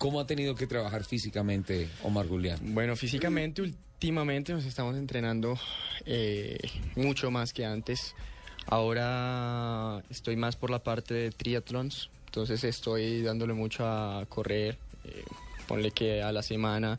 ¿Cómo 0.00 0.18
ha 0.18 0.26
tenido 0.26 0.54
que 0.54 0.66
trabajar 0.66 1.04
físicamente 1.04 1.86
Omar 2.04 2.26
Julián? 2.26 2.58
Bueno, 2.72 2.96
físicamente 2.96 3.60
últimamente 3.60 4.50
nos 4.54 4.64
estamos 4.64 4.96
entrenando 4.96 5.58
eh, 6.06 6.56
mucho 6.96 7.30
más 7.30 7.52
que 7.52 7.66
antes. 7.66 8.14
Ahora 8.64 10.02
estoy 10.08 10.36
más 10.36 10.56
por 10.56 10.70
la 10.70 10.78
parte 10.78 11.12
de 11.12 11.30
triatlons, 11.32 12.08
entonces 12.24 12.64
estoy 12.64 13.20
dándole 13.20 13.52
mucho 13.52 13.86
a 13.86 14.24
correr. 14.26 14.78
eh, 15.04 15.22
ponle 15.68 15.90
que 15.90 16.22
a 16.22 16.32
la 16.32 16.42
semana 16.42 16.98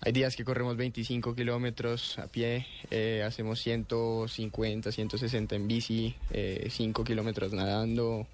hay 0.00 0.12
días 0.12 0.36
que 0.36 0.44
corremos 0.44 0.76
25 0.76 1.34
kilómetros 1.34 2.20
a 2.20 2.28
pie, 2.28 2.66
eh, 2.92 3.24
hacemos 3.26 3.58
150, 3.58 4.92
160 4.92 5.56
en 5.56 5.66
bici, 5.66 6.14
eh, 6.30 6.68
5 6.70 7.02
kilómetros 7.02 7.52
nadando. 7.52 8.28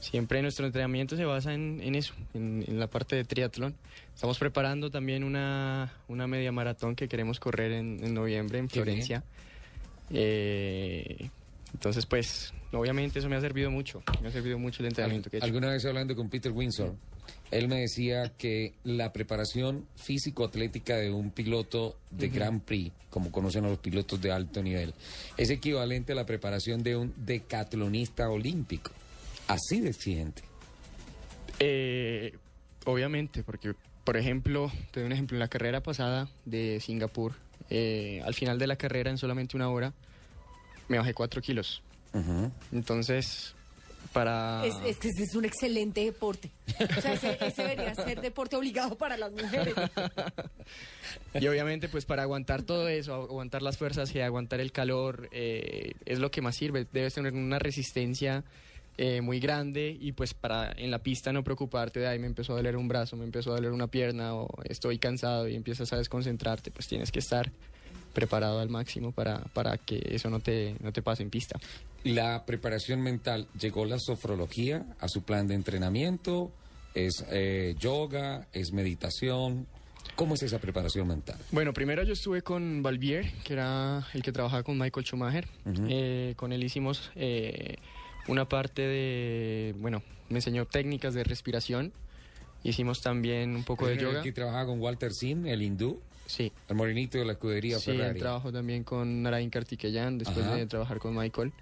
Siempre 0.00 0.42
nuestro 0.42 0.64
entrenamiento 0.64 1.16
se 1.16 1.24
basa 1.24 1.52
en, 1.54 1.80
en 1.82 1.94
eso, 1.96 2.14
en, 2.32 2.64
en 2.66 2.78
la 2.78 2.86
parte 2.86 3.16
de 3.16 3.24
triatlón. 3.24 3.74
Estamos 4.14 4.38
preparando 4.38 4.90
también 4.90 5.24
una, 5.24 5.92
una 6.06 6.26
media 6.26 6.52
maratón 6.52 6.94
que 6.94 7.08
queremos 7.08 7.40
correr 7.40 7.72
en, 7.72 8.02
en 8.04 8.14
noviembre 8.14 8.58
en. 8.60 8.68
Florencia. 8.68 9.24
Eh, 10.10 11.28
entonces, 11.74 12.06
pues, 12.06 12.54
obviamente 12.72 13.18
eso 13.18 13.28
me 13.28 13.36
ha 13.36 13.40
servido 13.40 13.70
mucho. 13.70 14.02
Me 14.22 14.28
ha 14.28 14.30
servido 14.30 14.58
mucho 14.58 14.82
el 14.82 14.88
entrenamiento 14.88 15.30
que 15.30 15.36
he 15.36 15.38
hecho. 15.38 15.46
Alguna 15.46 15.70
vez 15.70 15.84
hablando 15.84 16.14
con 16.14 16.28
Peter 16.30 16.52
Windsor, 16.52 16.94
él 17.50 17.68
me 17.68 17.80
decía 17.80 18.32
que 18.38 18.74
la 18.84 19.12
preparación 19.12 19.86
físico-atlética 19.96 20.96
de 20.96 21.10
un 21.10 21.30
piloto 21.30 21.96
de 22.10 22.28
Grand 22.28 22.62
Prix, 22.62 22.92
como 23.10 23.32
conocen 23.32 23.64
a 23.64 23.68
los 23.68 23.78
pilotos 23.78 24.20
de 24.20 24.30
alto 24.30 24.62
nivel, 24.62 24.94
es 25.36 25.50
equivalente 25.50 26.12
a 26.12 26.14
la 26.14 26.24
preparación 26.24 26.82
de 26.82 26.96
un 26.96 27.12
decatlonista 27.16 28.30
olímpico. 28.30 28.92
Así 29.48 29.80
de 29.80 29.88
exigente. 29.90 30.42
Eh, 31.58 32.36
obviamente, 32.84 33.42
porque, 33.42 33.74
por 34.04 34.16
ejemplo, 34.16 34.70
te 34.92 35.00
doy 35.00 35.06
un 35.06 35.12
ejemplo, 35.12 35.36
en 35.36 35.40
la 35.40 35.48
carrera 35.48 35.82
pasada 35.82 36.28
de 36.44 36.80
Singapur, 36.80 37.32
eh, 37.70 38.22
al 38.24 38.34
final 38.34 38.58
de 38.58 38.66
la 38.66 38.76
carrera, 38.76 39.10
en 39.10 39.18
solamente 39.18 39.56
una 39.56 39.70
hora, 39.70 39.92
me 40.88 40.98
bajé 40.98 41.14
4 41.14 41.40
kilos. 41.40 41.82
Entonces, 42.72 43.54
para... 44.12 44.64
Es, 44.64 44.74
es 44.84 44.96
que 44.98 45.08
ese 45.08 45.22
es 45.22 45.34
un 45.34 45.44
excelente 45.44 46.04
deporte. 46.04 46.50
O 46.96 47.00
sea, 47.00 47.12
ese, 47.12 47.38
ese 47.40 47.62
debería 47.62 47.94
ser 47.94 48.20
deporte 48.20 48.56
obligado 48.56 48.96
para 48.96 49.16
las 49.16 49.32
mujeres. 49.32 49.74
Y 51.40 51.46
obviamente, 51.46 51.88
pues 51.88 52.04
para 52.04 52.22
aguantar 52.22 52.62
todo 52.62 52.88
eso, 52.88 53.14
aguantar 53.14 53.62
las 53.62 53.78
fuerzas 53.78 54.14
y 54.14 54.20
aguantar 54.20 54.60
el 54.60 54.72
calor, 54.72 55.28
eh, 55.32 55.92
es 56.04 56.18
lo 56.18 56.30
que 56.30 56.42
más 56.42 56.56
sirve. 56.56 56.86
Debes 56.92 57.14
tener 57.14 57.32
una 57.32 57.58
resistencia 57.58 58.44
eh, 59.00 59.20
muy 59.20 59.38
grande 59.38 59.96
y 59.98 60.10
pues 60.10 60.34
para 60.34 60.72
en 60.72 60.90
la 60.90 60.98
pista 60.98 61.32
no 61.32 61.44
preocuparte 61.44 62.00
de, 62.00 62.08
ay, 62.08 62.18
me 62.18 62.26
empezó 62.26 62.52
a 62.52 62.56
doler 62.56 62.76
un 62.76 62.88
brazo, 62.88 63.16
me 63.16 63.24
empezó 63.24 63.52
a 63.52 63.54
doler 63.54 63.70
una 63.70 63.86
pierna 63.86 64.34
o 64.34 64.48
estoy 64.64 64.98
cansado 64.98 65.46
y 65.46 65.54
empiezas 65.54 65.92
a 65.92 65.96
desconcentrarte, 65.96 66.72
pues 66.72 66.88
tienes 66.88 67.12
que 67.12 67.20
estar 67.20 67.50
preparado 68.12 68.58
al 68.58 68.68
máximo 68.68 69.12
para, 69.12 69.38
para 69.54 69.78
que 69.78 70.02
eso 70.10 70.28
no 70.30 70.40
te, 70.40 70.74
no 70.80 70.92
te 70.92 71.02
pase 71.02 71.22
en 71.22 71.30
pista. 71.30 71.60
La 72.02 72.44
preparación 72.44 73.00
mental, 73.00 73.46
¿llegó 73.58 73.84
la 73.84 74.00
sofrología 74.00 74.84
a 74.98 75.06
su 75.06 75.22
plan 75.22 75.46
de 75.46 75.54
entrenamiento? 75.54 76.50
¿Es 76.92 77.24
eh, 77.30 77.76
yoga? 77.78 78.48
¿Es 78.52 78.72
meditación? 78.72 79.68
¿Cómo 80.16 80.34
es 80.34 80.42
esa 80.42 80.58
preparación 80.58 81.06
mental? 81.06 81.36
Bueno, 81.52 81.72
primero 81.72 82.02
yo 82.02 82.14
estuve 82.14 82.42
con 82.42 82.82
Valvier, 82.82 83.30
que 83.44 83.52
era 83.52 84.04
el 84.12 84.22
que 84.22 84.32
trabajaba 84.32 84.64
con 84.64 84.76
Michael 84.76 85.06
Schumacher. 85.06 85.46
Eh, 85.88 86.34
con 86.36 86.52
él 86.52 86.64
hicimos 86.64 87.12
eh, 87.14 87.76
una 88.28 88.48
parte 88.48 88.82
de, 88.82 89.74
bueno, 89.78 90.02
me 90.28 90.36
enseñó 90.38 90.66
técnicas 90.66 91.14
de 91.14 91.24
respiración. 91.24 91.92
Hicimos 92.62 93.00
también 93.02 93.54
un 93.56 93.64
poco 93.64 93.86
de 93.86 93.94
¿Es 93.94 93.98
el 93.98 94.04
yoga. 94.06 94.22
que 94.22 94.32
trabaja 94.32 94.66
con 94.66 94.80
Walter 94.80 95.12
Sin, 95.12 95.46
el 95.46 95.62
hindú, 95.62 96.00
Sí, 96.26 96.52
el 96.68 96.76
morenito 96.76 97.16
de 97.16 97.24
la 97.24 97.32
escudería 97.32 97.78
sí, 97.78 97.92
Ferrari. 97.92 98.18
trabajó 98.20 98.52
también 98.52 98.84
con 98.84 99.22
Narain 99.22 99.48
Kartikeyan 99.48 100.18
después 100.18 100.44
Ajá. 100.44 100.56
de 100.56 100.66
trabajar 100.66 100.98
con 100.98 101.16
Michael. 101.16 101.52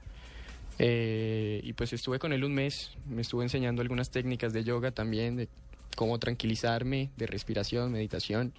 Eh, 0.79 1.61
y 1.63 1.73
pues 1.75 1.93
estuve 1.93 2.19
con 2.19 2.33
él 2.33 2.43
un 2.45 2.53
mes, 2.53 2.91
me 3.09 3.23
estuve 3.23 3.45
enseñando 3.45 3.81
algunas 3.81 4.11
técnicas 4.11 4.53
de 4.53 4.65
yoga 4.65 4.91
también, 4.91 5.37
de 5.37 5.49
cómo 5.95 6.19
tranquilizarme, 6.19 7.11
de 7.17 7.27
respiración, 7.27 7.93
meditación. 7.93 8.53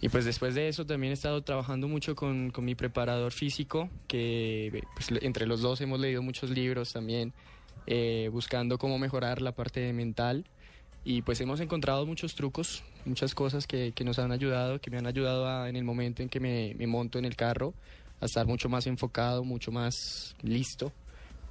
Y 0.00 0.08
pues 0.08 0.24
después 0.24 0.54
de 0.54 0.68
eso 0.68 0.86
también 0.86 1.10
he 1.10 1.14
estado 1.14 1.42
trabajando 1.42 1.88
mucho 1.88 2.14
con, 2.14 2.50
con 2.50 2.64
mi 2.64 2.74
preparador 2.74 3.32
físico, 3.32 3.90
que 4.06 4.84
pues, 4.94 5.08
entre 5.22 5.46
los 5.46 5.60
dos 5.60 5.80
hemos 5.80 5.98
leído 5.98 6.22
muchos 6.22 6.50
libros 6.50 6.92
también, 6.92 7.32
eh, 7.86 8.28
buscando 8.32 8.78
cómo 8.78 8.98
mejorar 8.98 9.42
la 9.42 9.52
parte 9.52 9.92
mental. 9.92 10.44
Y 11.04 11.22
pues 11.22 11.40
hemos 11.40 11.60
encontrado 11.60 12.06
muchos 12.06 12.34
trucos, 12.34 12.84
muchas 13.06 13.34
cosas 13.34 13.66
que, 13.66 13.92
que 13.92 14.04
nos 14.04 14.18
han 14.18 14.30
ayudado, 14.30 14.80
que 14.80 14.90
me 14.90 14.98
han 14.98 15.06
ayudado 15.06 15.66
en 15.66 15.74
el 15.74 15.84
momento 15.84 16.22
en 16.22 16.28
que 16.28 16.38
me, 16.38 16.74
me 16.76 16.86
monto 16.86 17.18
en 17.18 17.24
el 17.24 17.34
carro, 17.34 17.72
a 18.20 18.26
estar 18.26 18.46
mucho 18.46 18.68
más 18.68 18.86
enfocado, 18.86 19.42
mucho 19.42 19.72
más 19.72 20.36
listo. 20.42 20.92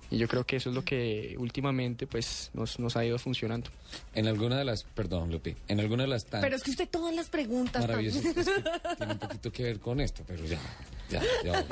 Y 0.09 0.17
yo 0.17 0.27
creo 0.29 0.45
que 0.45 0.55
eso 0.55 0.69
es 0.69 0.75
lo 0.75 0.85
que 0.85 1.35
últimamente 1.37 2.07
pues 2.07 2.49
nos, 2.53 2.79
nos 2.79 2.95
ha 2.95 3.03
ido 3.05 3.19
funcionando. 3.19 3.69
En 4.15 4.27
alguna 4.27 4.57
de 4.57 4.63
las, 4.63 4.83
perdón, 4.83 5.31
Lupi, 5.31 5.53
en 5.67 5.79
alguna 5.81 6.03
de 6.03 6.09
las 6.09 6.25
tan 6.25 6.39
Pero 6.41 6.55
es 6.55 6.63
que 6.63 6.71
usted 6.71 6.87
todas 6.89 7.13
las 7.13 7.27
preguntas... 7.29 7.73
tan- 7.73 7.81
maravillosas, 7.89 8.23
es 8.25 8.33
que 8.47 8.63
tiene 8.97 9.13
un 9.13 9.19
poquito 9.19 9.51
que 9.51 9.63
ver 9.63 9.79
con 9.79 9.99
esto, 9.99 10.23
pero 10.25 10.45
ya, 10.45 10.59
ya, 11.09 11.21
ya. 11.43 11.65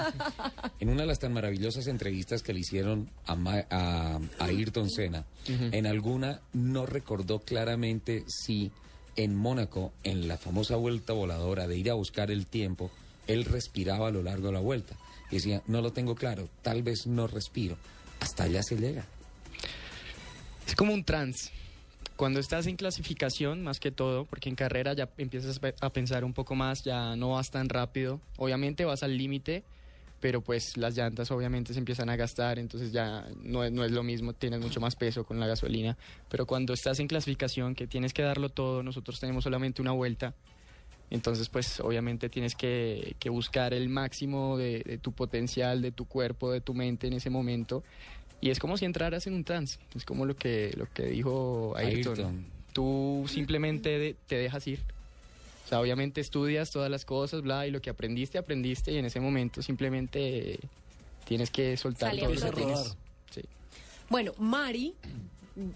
En 0.80 0.90
una 0.90 1.02
de 1.02 1.08
las 1.08 1.20
tan 1.20 1.32
maravillosas 1.32 1.88
entrevistas 1.88 2.42
que 2.44 2.52
le 2.54 2.60
hicieron 2.60 3.10
a, 3.26 3.36
Ma- 3.36 3.66
a, 3.70 4.20
a 4.40 4.46
Ayrton 4.46 4.90
Senna, 4.90 5.24
en 5.48 5.88
alguna 5.88 6.42
no 6.52 6.86
recordó 6.86 7.40
claramente 7.40 8.26
si 8.28 8.70
en 9.16 9.34
Mónaco, 9.34 9.94
en 10.04 10.28
la 10.28 10.38
famosa 10.38 10.76
vuelta 10.76 11.14
voladora 11.14 11.68
de 11.68 11.78
ir 11.78 11.90
a 11.90 11.94
buscar 11.94 12.32
el 12.32 12.48
tiempo, 12.48 12.92
él 13.28 13.46
respiraba 13.46 14.10
a 14.10 14.12
lo 14.12 14.22
largo 14.24 14.48
de 14.48 14.54
la 14.54 14.60
vuelta. 14.60 14.98
Y 15.32 15.36
decía, 15.36 15.62
no 15.68 15.82
lo 15.82 15.94
tengo 15.94 16.16
claro, 16.16 16.50
tal 16.62 16.84
vez 16.84 17.08
no 17.08 17.26
respiro. 17.28 17.78
Hasta 18.26 18.46
allá 18.46 18.64
se 18.64 18.76
llega. 18.76 19.06
Es 20.66 20.76
como 20.76 20.96
un 20.96 21.04
trance. 21.04 21.52
Cuando 22.16 22.40
estás 22.40 22.66
en 22.66 22.76
clasificación, 22.76 23.62
más 23.62 23.80
que 23.80 23.92
todo, 23.92 24.26
porque 24.26 24.50
en 24.50 24.56
carrera 24.56 24.94
ya 24.94 25.08
empiezas 25.20 25.62
a 25.80 25.90
pensar 25.92 26.26
un 26.26 26.34
poco 26.34 26.56
más, 26.56 26.84
ya 26.84 27.16
no 27.16 27.34
vas 27.34 27.52
tan 27.52 27.70
rápido. 27.70 28.20
Obviamente 28.38 28.84
vas 28.84 29.04
al 29.04 29.16
límite, 29.16 29.64
pero 30.22 30.42
pues 30.42 30.76
las 30.76 30.98
llantas 30.98 31.30
obviamente 31.30 31.74
se 31.74 31.78
empiezan 31.78 32.10
a 32.10 32.16
gastar, 32.16 32.58
entonces 32.58 32.92
ya 32.92 33.28
no 33.44 33.64
es, 33.64 33.72
no 33.72 33.86
es 33.86 33.92
lo 33.92 34.02
mismo, 34.02 34.34
tienes 34.34 34.60
mucho 34.60 34.82
más 34.82 34.96
peso 34.96 35.24
con 35.24 35.40
la 35.40 35.46
gasolina. 35.46 35.96
Pero 36.28 36.48
cuando 36.48 36.74
estás 36.74 37.00
en 37.00 37.08
clasificación, 37.08 37.76
que 37.76 37.86
tienes 37.86 38.12
que 38.12 38.24
darlo 38.24 38.50
todo, 38.50 38.82
nosotros 38.82 39.20
tenemos 39.20 39.44
solamente 39.44 39.84
una 39.84 39.92
vuelta, 39.92 40.34
entonces 41.12 41.50
pues 41.50 41.80
obviamente 41.80 42.30
tienes 42.30 42.56
que, 42.56 43.16
que 43.20 43.30
buscar 43.30 43.74
el 43.74 43.90
máximo 43.90 44.58
de, 44.58 44.80
de 44.86 44.98
tu 44.98 45.12
potencial, 45.12 45.82
de 45.82 45.92
tu 45.92 46.06
cuerpo, 46.06 46.52
de 46.52 46.62
tu 46.62 46.74
mente 46.74 47.08
en 47.08 47.14
ese 47.14 47.30
momento. 47.30 47.84
Y 48.42 48.50
es 48.50 48.60
como 48.60 48.78
si 48.78 48.86
entraras 48.86 49.26
en 49.28 49.34
un 49.34 49.44
trance, 49.44 49.80
es 49.96 50.04
como 50.06 50.26
lo 50.26 50.36
que, 50.36 50.74
lo 50.78 50.88
que 50.94 51.04
dijo 51.08 51.74
Ayrton. 51.78 52.14
Ayrton. 52.14 52.46
Tú 52.74 53.26
simplemente 53.28 53.98
de- 53.98 54.16
te 54.28 54.36
dejas 54.36 54.68
ir. 54.68 54.80
O 55.66 55.68
sea, 55.68 55.80
obviamente 55.80 56.22
estudias 56.22 56.70
todas 56.70 56.92
las 56.92 57.06
cosas, 57.06 57.42
bla, 57.42 57.66
y 57.66 57.72
lo 57.72 57.82
que 57.82 57.90
aprendiste, 57.90 58.38
aprendiste, 58.38 58.92
y 58.92 58.98
en 58.98 59.06
ese 59.06 59.20
momento 59.20 59.62
simplemente 59.64 60.60
tienes 61.26 61.50
que 61.50 61.76
soltar 61.78 62.16
todo 62.16 62.30
lo 62.36 62.40
que 62.40 62.52
tienes. 62.52 62.98
Sí. 63.32 63.42
Bueno, 64.10 64.34
Mari, 64.38 64.94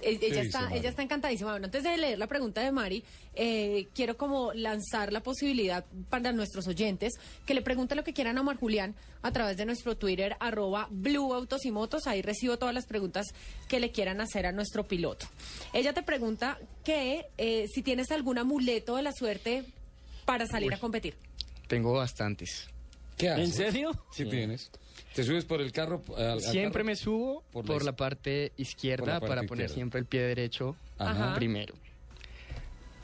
ella, 0.02 0.20
dice 0.20 0.42
está, 0.42 0.70
ella 0.74 0.90
está 0.90 1.04
encantadísima. 1.04 1.52
Bueno, 1.52 1.66
antes 1.66 1.84
de 1.84 1.98
leer 1.98 2.20
la 2.20 2.28
pregunta 2.28 2.62
de 2.62 2.72
Mari, 2.72 3.04
eh, 3.34 3.88
quiero 3.96 4.18
como 4.18 4.54
lanzar 4.54 5.14
la 5.14 5.22
posibilidad 5.22 5.86
para 6.10 6.32
nuestros 6.34 6.68
oyentes 6.68 7.14
que 7.46 7.54
le 7.54 7.62
pregunten 7.62 7.98
lo 7.98 8.04
que 8.04 8.14
quieran 8.14 8.38
a 8.38 8.42
Omar 8.42 8.58
Julián 8.58 8.96
a 9.22 9.32
través 9.32 9.58
de 9.58 9.66
nuestro 9.66 9.96
Twitter, 9.96 10.36
arroba 10.40 10.88
Blue 10.92 11.34
Autos 11.34 11.66
y 11.66 11.72
Motos. 11.72 12.08
Ahí 12.08 12.22
recibo 12.22 12.58
todas 12.58 12.76
las 12.76 12.86
preguntas 12.86 13.28
que 13.68 13.80
le 13.80 13.92
quieran 13.92 14.20
hacer 14.20 14.46
a 14.46 14.52
nuestro 14.52 14.88
piloto. 14.88 15.28
Ella 15.74 15.94
te 15.94 16.04
pregunta 16.04 16.60
que 16.84 17.26
eh, 17.38 17.66
si 17.74 17.82
tienes 17.82 18.12
algún 18.12 18.38
amuleto 18.38 18.98
de 18.98 19.04
la 19.04 19.14
suerte 19.14 19.64
para 20.26 20.46
salir 20.46 20.70
Uy. 20.70 20.76
a 20.76 20.80
competir. 20.80 21.16
Tengo 21.68 21.94
bastantes. 21.94 22.68
¿Qué 23.18 23.30
haces? 23.30 23.46
¿En 23.46 23.54
serio? 23.54 23.92
Sí, 24.12 24.26
tienes. 24.26 24.72
¿Te 25.16 25.24
subes 25.24 25.46
por 25.46 25.62
el 25.62 25.72
carro? 25.72 26.02
al- 26.18 26.26
al 26.34 26.42
Siempre 26.42 26.80
carro? 26.82 26.86
me 26.86 26.96
subo 26.96 27.44
Por 27.52 27.66
por, 27.66 27.84
la 27.84 27.96
parte 27.96 28.52
izquierda 28.58 29.00
por 29.00 29.08
la 29.14 29.20
parte 29.20 29.30
para 29.36 29.44
poner 29.48 29.70
siempre 29.70 30.00
el 30.00 30.06
pie 30.06 30.22
derecho 30.22 30.76
Ajá. 30.98 31.34
primero. 31.36 31.74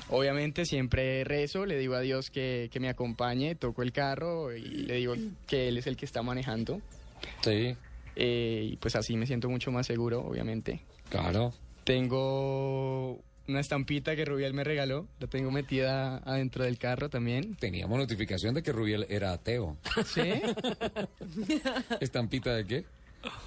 Obviamente 0.10 0.66
siempre 0.66 1.24
rezo, 1.24 1.66
le 1.66 1.78
digo 1.80 1.96
a 1.96 2.00
Dios 2.02 2.30
que, 2.30 2.70
que 2.72 2.80
me 2.80 2.90
acompañe, 2.90 3.56
toco 3.56 3.82
el 3.82 3.92
carro 3.92 4.56
y 4.56 4.62
le 4.62 4.96
digo 4.96 5.16
que 5.48 5.68
Él 5.70 5.78
es 5.80 5.88
el 5.88 5.98
que 5.98 6.06
está 6.06 6.22
manejando. 6.22 6.80
Sí, 7.44 7.76
Eh, 8.16 8.70
y 8.72 8.78
pues 8.78 8.96
así 8.96 9.18
me 9.18 9.26
siento 9.26 9.50
mucho 9.50 9.72
más 9.72 9.88
seguro, 9.88 10.22
obviamente. 10.22 10.82
claro. 11.10 11.54
Tengo 11.84 13.20
una 13.48 13.60
estampita 13.60 14.16
que 14.16 14.26
Rubiel 14.26 14.54
me 14.54 14.64
regaló, 14.64 15.08
la 15.20 15.28
tengo 15.28 15.52
metida 15.52 16.18
adentro 16.18 16.64
del 16.64 16.78
carro 16.78 17.10
también. 17.10 17.56
Teníamos 17.56 17.98
notificación 17.98 18.56
de 18.56 18.64
que 18.64 18.72
Rubiel 18.72 19.06
era 19.10 19.34
ateo. 19.34 19.78
¿Sí? 20.06 20.22
¿Estampita 22.00 22.56
de 22.56 22.66
qué? 22.66 22.86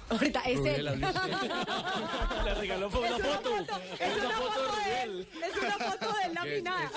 Ahorita 0.09 0.39
es 0.41 0.57
Rubiel, 0.57 0.87
él. 0.87 1.03
usted. 1.03 1.51
Le 2.45 2.53
regaló 2.59 2.89
fue 2.89 2.99
una 3.01 3.17
Es 3.17 3.23
foto. 3.23 3.49
Es 3.99 4.17
una 4.17 4.29
foto 4.31 4.61
de 4.75 5.03
él. 5.03 5.27
Es 5.43 5.61
una 5.61 5.71
foto 5.91 6.13
de 6.13 6.25
él 6.25 6.33
laminada. 6.33 6.91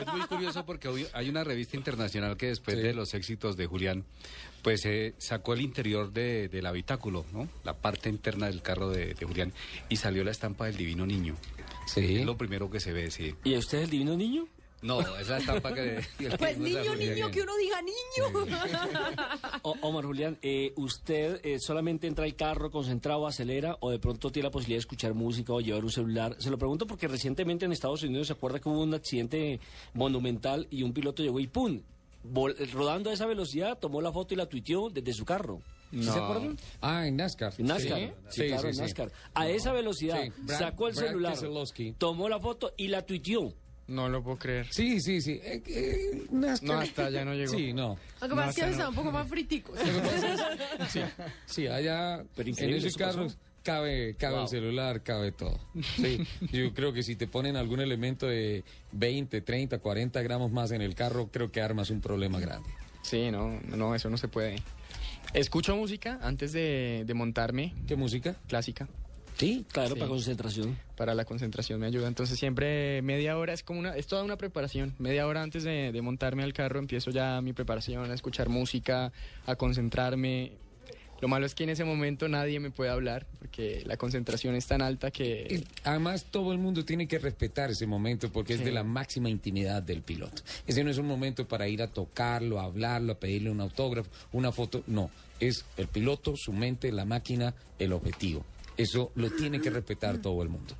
Es 0.00 0.06
muy 0.12 0.20
curioso 0.22 0.64
porque 0.64 0.88
hoy 0.88 1.06
hay 1.12 1.28
una 1.28 1.44
revista 1.44 1.76
internacional 1.76 2.36
que 2.36 2.46
después 2.48 2.76
de 2.76 2.94
los 2.94 3.12
éxitos 3.14 3.56
de 3.56 3.66
Julián, 3.66 4.04
pues 4.62 4.84
eh, 4.86 5.14
sacó 5.18 5.54
el 5.54 5.60
interior 5.62 6.12
de- 6.12 6.48
del 6.48 6.66
habitáculo, 6.66 7.24
¿no? 7.32 7.48
La 7.64 7.74
parte 7.74 8.08
interna 8.08 8.46
del 8.46 8.62
carro 8.62 8.90
de, 8.90 9.14
de 9.14 9.26
Julián 9.26 9.52
y 9.88 9.96
salió 9.96 10.22
la 10.22 10.30
estampa 10.30 10.66
del 10.66 10.76
divino 10.76 11.04
niño. 11.06 11.36
Sí. 11.86 12.18
Es 12.18 12.24
lo 12.24 12.36
primero 12.36 12.70
que 12.70 12.78
se 12.78 12.92
ve, 12.92 13.10
sí. 13.10 13.34
¿Y 13.42 13.56
usted 13.56 13.78
es 13.78 13.84
el 13.84 13.90
divino 13.90 14.16
niño? 14.16 14.46
No, 14.82 15.00
es 15.16 15.28
la 15.28 15.38
estampa 15.38 15.72
que... 15.72 16.00
Pues 16.38 16.58
niño, 16.58 16.94
niño, 16.96 17.30
que 17.30 17.42
uno 17.42 17.56
diga 17.56 17.80
niño. 17.82 18.46
O- 19.62 19.76
Omar 19.82 20.04
Julián, 20.04 20.38
eh, 20.42 20.72
¿usted 20.76 21.40
eh, 21.44 21.58
solamente 21.60 22.06
entra 22.08 22.24
al 22.24 22.34
carro 22.34 22.70
concentrado, 22.70 23.26
acelera 23.26 23.76
o 23.80 23.90
de 23.90 23.98
pronto 23.98 24.30
tiene 24.30 24.48
la 24.48 24.50
posibilidad 24.50 24.76
de 24.78 24.80
escuchar 24.80 25.14
música 25.14 25.52
o 25.52 25.60
llevar 25.60 25.84
un 25.84 25.90
celular? 25.90 26.36
Se 26.38 26.50
lo 26.50 26.58
pregunto 26.58 26.86
porque 26.86 27.06
recientemente 27.08 27.64
en 27.64 27.72
Estados 27.72 28.02
Unidos 28.02 28.26
se 28.26 28.32
acuerda 28.32 28.58
que 28.58 28.68
hubo 28.68 28.82
un 28.82 28.94
accidente 28.94 29.60
monumental 29.94 30.66
y 30.70 30.82
un 30.82 30.92
piloto 30.92 31.22
llegó 31.22 31.38
y 31.40 31.46
¡pum! 31.46 31.80
Vol- 32.24 32.54
rodando 32.72 33.10
a 33.10 33.12
esa 33.12 33.26
velocidad, 33.26 33.78
tomó 33.78 34.00
la 34.00 34.12
foto 34.12 34.34
y 34.34 34.36
la 34.36 34.46
tuiteó 34.46 34.90
desde 34.90 35.12
su 35.12 35.24
carro. 35.24 35.60
¿Sí 35.90 35.96
No. 35.98 36.12
¿Se 36.12 36.18
acuerdan? 36.18 36.56
Ah, 36.80 37.06
en 37.06 37.16
NASCAR. 37.16 37.52
En 37.58 37.66
NASCAR. 37.66 37.98
Sí, 37.98 38.06
Sí, 38.30 38.42
sí, 38.42 38.46
claro, 38.48 38.62
sí, 38.62 38.68
en 38.68 38.74
sí. 38.74 38.80
NASCAR. 38.80 39.12
A 39.34 39.48
esa 39.48 39.72
velocidad 39.72 40.22
Sí, 40.22 40.32
Brad- 40.42 40.58
sacó 40.58 40.88
el 40.88 40.94
Brad 40.94 41.06
celular, 41.34 41.36
tomó 41.98 42.28
la 42.28 42.40
foto 42.40 42.72
y 42.76 42.88
la 42.88 43.04
tuiteó. 43.04 43.52
No 43.92 44.08
lo 44.08 44.22
puedo 44.22 44.38
creer. 44.38 44.66
Sí, 44.70 45.00
sí, 45.00 45.20
sí. 45.20 45.38
Eh, 45.42 45.62
eh. 45.66 46.26
No, 46.30 46.48
hasta 46.78 47.06
allá 47.06 47.24
no 47.24 47.34
llegó. 47.34 47.52
Sí, 47.52 47.72
no. 47.74 47.98
Lo 48.22 48.28
que 48.28 48.34
pasa 48.34 48.48
es 48.50 48.56
que 48.56 48.70
están 48.70 48.88
un 48.88 48.94
poco 48.94 49.12
más 49.12 49.28
friticos. 49.28 49.78
Sí, 50.88 51.00
sí, 51.46 51.66
allá 51.66 52.24
Pero 52.34 52.50
en 52.56 52.74
esos 52.74 52.94
carros 52.96 53.36
cabe, 53.62 54.16
cabe 54.16 54.34
Wow. 54.34 54.42
el 54.44 54.48
celular, 54.48 55.02
cabe 55.02 55.32
todo. 55.32 55.60
Sí, 55.96 56.18
yo 56.50 56.72
creo 56.74 56.92
que 56.92 57.02
si 57.02 57.16
te 57.16 57.26
ponen 57.26 57.56
algún 57.56 57.80
elemento 57.80 58.26
de 58.26 58.64
20, 58.92 59.40
30, 59.42 59.78
40 59.78 60.22
gramos 60.22 60.50
más 60.50 60.70
en 60.72 60.80
el 60.82 60.94
carro, 60.94 61.28
creo 61.30 61.50
que 61.52 61.60
armas 61.60 61.90
un 61.90 62.00
problema 62.00 62.40
grande. 62.40 62.68
Sí, 63.02 63.30
no, 63.30 63.60
no, 63.76 63.94
eso 63.94 64.08
no 64.10 64.16
se 64.16 64.28
puede. 64.28 64.56
Escucho 65.34 65.76
música 65.76 66.18
antes 66.22 66.52
de, 66.52 67.04
de 67.06 67.14
montarme, 67.14 67.74
¿Qué 67.86 67.94
música? 67.96 68.36
clásica, 68.48 68.88
Sí. 69.36 69.64
Claro, 69.72 69.94
Sí. 69.94 70.00
para 70.00 70.08
concentración. 70.08 70.78
para 70.96 71.14
la 71.14 71.24
concentración 71.24 71.80
me 71.80 71.86
ayuda. 71.86 72.06
Entonces 72.06 72.38
siempre 72.38 73.02
media 73.02 73.36
hora 73.36 73.52
es 73.52 73.62
como 73.62 73.80
una, 73.80 73.96
es 73.96 74.06
toda 74.06 74.22
una 74.22 74.36
preparación. 74.36 74.94
Media 74.98 75.26
hora 75.26 75.42
antes 75.42 75.64
de, 75.64 75.90
de 75.92 76.02
montarme 76.02 76.42
al 76.44 76.52
carro 76.52 76.78
empiezo 76.78 77.10
ya 77.10 77.40
mi 77.40 77.52
preparación, 77.52 78.10
a 78.10 78.14
escuchar 78.14 78.48
música, 78.48 79.12
a 79.46 79.56
concentrarme. 79.56 80.52
Lo 81.20 81.28
malo 81.28 81.46
es 81.46 81.54
que 81.54 81.62
en 81.62 81.70
ese 81.70 81.84
momento 81.84 82.26
nadie 82.28 82.58
me 82.58 82.70
puede 82.72 82.90
hablar 82.90 83.26
porque 83.38 83.84
la 83.86 83.96
concentración 83.96 84.56
es 84.56 84.66
tan 84.66 84.82
alta 84.82 85.12
que... 85.12 85.46
Y 85.48 85.64
Además, 85.84 86.26
todo 86.28 86.50
el 86.52 86.58
mundo 86.58 86.84
tiene 86.84 87.06
que 87.06 87.20
respetar 87.20 87.70
ese 87.70 87.86
momento 87.86 88.32
porque 88.32 88.54
es 88.54 88.64
de 88.64 88.72
la 88.72 88.82
máxima 88.82 89.30
intimidad 89.30 89.84
del 89.84 90.02
piloto. 90.02 90.42
Ese 90.66 90.82
no 90.82 90.90
es 90.90 90.98
un 90.98 91.06
momento 91.06 91.46
para 91.46 91.68
ir 91.68 91.80
a 91.80 91.86
tocarlo, 91.86 92.58
a 92.58 92.64
hablarlo, 92.64 93.12
a 93.12 93.20
pedirle 93.20 93.50
un 93.52 93.60
autógrafo, 93.60 94.10
una 94.32 94.50
foto. 94.50 94.82
No, 94.88 95.10
es 95.38 95.64
el 95.76 95.86
piloto, 95.86 96.34
su 96.36 96.52
mente, 96.52 96.90
la 96.90 97.04
máquina, 97.04 97.54
el 97.78 97.92
objetivo. 97.92 98.44
Eso 98.76 99.12
lo 99.14 99.30
tiene 99.30 99.60
que 99.60 99.70
respetar 99.70 100.18
todo 100.18 100.42
el 100.42 100.48
mundo. 100.48 100.74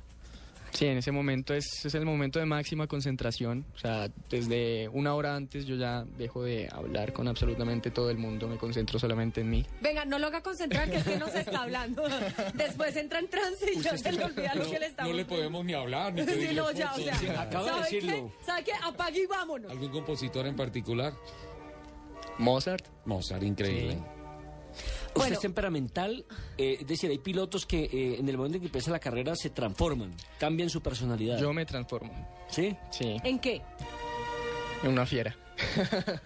Sí, 0.73 0.87
en 0.87 0.97
ese 0.97 1.11
momento 1.11 1.53
es, 1.53 1.85
es 1.85 1.93
el 1.93 2.03
momento 2.03 2.39
de 2.39 2.45
máxima 2.45 2.87
concentración. 2.87 3.63
O 3.75 3.77
sea, 3.77 4.09
desde 4.27 4.89
una 4.89 5.13
hora 5.13 5.35
antes 5.35 5.67
yo 5.67 5.75
ya 5.75 6.03
dejo 6.17 6.41
de 6.43 6.67
hablar 6.71 7.13
con 7.13 7.27
absolutamente 7.27 7.91
todo 7.91 8.09
el 8.09 8.17
mundo, 8.17 8.47
me 8.47 8.57
concentro 8.57 8.97
solamente 8.97 9.41
en 9.41 9.51
mí. 9.51 9.63
Venga, 9.81 10.03
no 10.03 10.17
lo 10.17 10.27
haga 10.27 10.41
concentrar, 10.41 10.89
que 10.89 10.97
es 10.97 11.03
que 11.03 11.17
no 11.17 11.27
se 11.27 11.41
está 11.41 11.61
hablando. 11.61 12.03
Después 12.55 12.95
entra 12.95 13.19
en 13.19 13.27
trance 13.29 13.71
y 13.71 13.81
ya 13.81 13.95
se 13.95 14.11
le 14.13 14.23
olvida 14.23 14.55
lo 14.55 14.67
que 14.67 14.79
le 14.79 15.63
ni 15.63 15.73
hablar, 15.73 16.11
ni 16.11 16.23
Sí, 16.25 16.55
no, 16.55 16.71
ya, 16.71 16.91
o 16.91 16.97
sea, 16.97 17.15
Sí, 17.17 17.27
acaba 17.27 17.65
de 17.65 17.69
¿sabe 17.69 17.87
qué? 17.89 17.95
decirlo. 17.95 18.31
¿Sabe 18.43 18.63
qué? 18.63 18.71
Apague 18.83 19.21
y 19.21 19.25
vámonos. 19.27 19.71
¿Algún 19.71 19.89
compositor 19.91 20.47
en 20.47 20.55
particular? 20.55 21.13
Mozart, 22.39 22.87
Mozart, 23.05 23.43
increíble. 23.43 23.93
Sí. 23.93 23.99
Usted 25.15 25.19
Bueno. 25.21 25.33
es 25.35 25.39
temperamental, 25.41 26.25
eh, 26.57 26.77
es 26.81 26.87
decir, 26.87 27.09
hay 27.11 27.19
pilotos 27.19 27.65
que 27.65 27.83
eh, 27.83 28.17
en 28.19 28.27
el 28.27 28.35
momento 28.37 28.55
en 28.57 28.61
que 28.61 28.67
empieza 28.67 28.89
la 28.91 28.99
carrera 28.99 29.35
se 29.35 29.49
transforman, 29.51 30.11
cambian 30.39 30.69
su 30.69 30.81
personalidad. 30.81 31.39
yo 31.39 31.53
me 31.53 31.65
transformo. 31.65 32.13
¿Sí? 32.49 32.75
Sí, 32.91 33.17
¿En 33.23 33.39
qué? 33.39 33.61
en 34.83 34.89
una 34.91 35.05
fiera. 35.05 35.35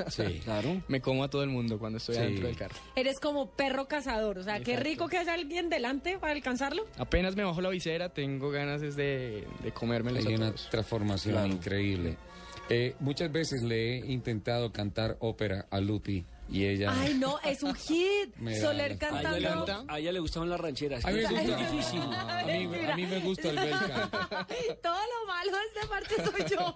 Sí. 0.09 0.23
Claro. 0.45 0.81
Me 0.87 1.01
como 1.01 1.23
a 1.23 1.29
todo 1.29 1.43
el 1.43 1.49
mundo 1.49 1.77
cuando 1.77 1.97
estoy 1.97 2.15
Sí. 2.15 2.21
adentro 2.21 2.47
del 2.47 2.55
carro. 2.55 2.75
Eres 2.95 3.19
como 3.19 3.49
perro 3.51 3.87
cazador. 3.87 4.37
O 4.39 4.43
sea, 4.43 4.61
qué 4.61 4.77
rico 4.77 5.09
que 5.09 5.17
haya 5.17 5.33
alguien 5.33 5.69
delante 5.69 6.17
para 6.17 6.31
alcanzarlo. 6.33 6.85
Apenas 6.97 7.35
me 7.35 7.43
bajo 7.43 7.59
la 7.61 7.69
visera, 7.69 8.09
tengo 8.09 8.49
ganas 8.49 8.81
es 8.81 8.95
de, 8.95 9.45
de 9.61 9.71
comérmelos 9.73 10.25
Hay 10.25 10.33
a 10.33 10.37
una 10.37 10.47
todos. 10.47 10.69
transformación 10.69 11.33
Claro. 11.35 11.47
increíble. 11.53 12.17
Eh, 12.69 12.95
muchas 12.99 13.31
veces 13.31 13.61
le 13.63 13.99
he 13.99 14.11
intentado 14.11 14.71
cantar 14.73 15.15
ópera 15.21 15.67
a 15.71 15.79
Lupi 15.79 16.25
y 16.49 16.65
ella... 16.65 16.91
Ay, 16.93 17.13
no, 17.13 17.39
es 17.45 17.63
un 17.63 17.73
hit. 17.75 18.33
Soler 18.59 18.97
la- 19.01 19.07
A 19.07 19.21
ella, 19.21 19.39
le, 19.39 19.47
cantando. 19.47 19.85
a 19.93 19.99
ella 19.99 20.11
le 20.11 20.19
gustaban 20.19 20.49
las 20.49 20.59
rancheras. 20.59 21.05
A 21.05 21.09
mí 21.11 21.15
me 21.17 21.23
Es 21.23 21.29
gusta, 21.31 21.57
difícil. 21.71 22.01
a 22.01 22.43
mí, 22.45 22.75
a 22.91 22.95
mí 22.95 23.05
me 23.05 23.19
gusta 23.19 23.49
el 23.49 23.55
bel 23.55 23.69
canto. 23.71 24.17
Todo 24.83 24.99
lo 24.99 25.27
malo 25.27 25.51
de 25.51 25.63
esta 25.73 25.87
parte 25.89 26.15
soy 26.15 26.57
yo. 26.57 26.75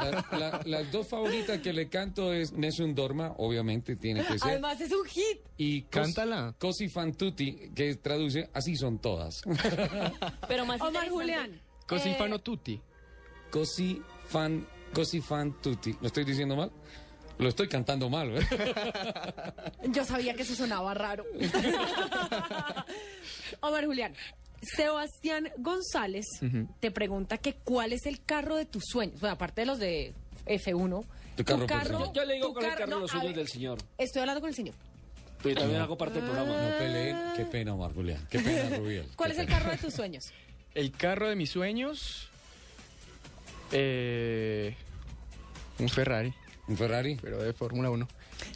La- 0.00 0.38
la- 0.38 0.60
las 0.64 0.92
dos 0.92 1.06
favoritas 1.08 1.60
que 1.60 1.72
le 1.74 1.88
canto 1.90 2.32
es 2.32 2.52
Nessun 2.52 2.94
Dorma, 2.94 3.34
obviamente 3.36 3.96
tiene 3.96 4.24
que 4.24 4.38
ser. 4.38 4.50
Además, 4.52 4.80
es 4.80 4.92
un 4.92 5.04
hit. 5.06 5.40
y 5.58 5.82
Cos- 5.82 5.90
Cántala. 5.90 6.54
Cosi 6.58 6.88
fan 6.88 7.12
tutti, 7.14 7.70
que 7.74 7.96
traduce 7.96 8.48
así 8.54 8.76
son 8.76 8.98
todas. 8.98 9.42
Pero 10.48 10.64
más 10.64 10.80
Omar. 10.80 11.08
Julián. 11.10 11.60
Così 11.86 12.10
eh, 12.10 12.14
fanno 12.18 12.40
tutti. 12.40 12.80
Cosi 13.50 14.02
fan, 14.26 14.66
Cosi 14.92 15.20
fan 15.20 15.60
tutti. 15.60 15.94
¿Lo 16.00 16.06
estoy 16.06 16.24
diciendo 16.24 16.56
mal? 16.56 16.70
Lo 17.38 17.48
estoy 17.48 17.68
cantando 17.68 18.10
mal, 18.10 18.36
¿eh? 18.36 18.46
Yo 19.92 20.04
sabía 20.04 20.34
que 20.34 20.42
eso 20.42 20.56
sonaba 20.56 20.92
raro. 20.94 21.24
Omar 23.60 23.86
Julián, 23.86 24.14
Sebastián 24.60 25.50
González 25.58 26.26
te 26.80 26.90
pregunta 26.90 27.38
que 27.38 27.54
cuál 27.54 27.92
es 27.92 28.06
el 28.06 28.24
carro 28.24 28.56
de 28.56 28.66
tus 28.66 28.84
sueños. 28.86 29.20
Bueno, 29.20 29.34
aparte 29.34 29.60
de 29.60 29.66
los 29.66 29.78
de 29.78 30.14
F1. 30.46 31.04
Tu 31.36 31.44
carro 31.44 31.66
personal. 31.66 32.06
Yo, 32.06 32.12
yo 32.12 32.24
le 32.24 32.34
digo 32.34 32.48
tu 32.48 32.54
con 32.54 32.64
el 32.64 32.74
carro 32.74 32.90
no, 32.90 32.98
los 33.00 33.10
a 33.10 33.12
sueños 33.12 33.28
ver, 33.28 33.36
del 33.36 33.48
señor. 33.48 33.78
Estoy 33.96 34.20
hablando 34.20 34.40
con 34.40 34.48
el 34.48 34.56
señor. 34.56 34.74
Pero 35.40 35.54
yo 35.54 35.60
también 35.60 35.80
hago 35.80 35.96
parte 35.96 36.20
del 36.20 36.24
programa. 36.24 36.60
No 36.60 36.78
peleen. 36.78 37.16
Qué 37.36 37.44
pena, 37.44 37.74
Omar 37.74 37.94
Julián. 37.94 38.26
Qué 38.28 38.40
pena, 38.40 38.76
Rubiel. 38.76 39.06
¿Cuál 39.16 39.30
Qué 39.30 39.36
es 39.36 39.42
el 39.42 39.48
carro 39.48 39.70
de 39.70 39.78
tus 39.78 39.94
sueños? 39.94 40.24
El 40.74 40.90
carro 40.90 41.28
de 41.28 41.36
mis 41.36 41.50
sueños. 41.50 42.27
Eh, 43.72 44.74
un 45.78 45.88
Ferrari, 45.88 46.32
¿Un 46.66 46.76
Ferrari? 46.76 47.16
pero 47.20 47.42
de 47.42 47.52
Fórmula 47.52 47.90
1. 47.90 48.08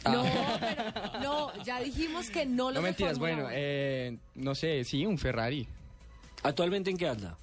No, 0.05 0.23
pero- 0.23 1.19
no, 1.21 1.63
ya 1.63 1.79
dijimos 1.81 2.29
que 2.29 2.45
no 2.45 2.69
lo 2.71 2.75
No 2.75 2.81
mentiras, 2.81 3.19
bueno, 3.19 3.47
eh, 3.51 4.17
no 4.35 4.55
sé, 4.55 4.83
sí, 4.83 5.05
un 5.05 5.17
Ferrari. 5.17 5.67
¿Actualmente 6.43 6.89
en 6.89 6.97
qué 6.97 7.07
anda? 7.07 7.37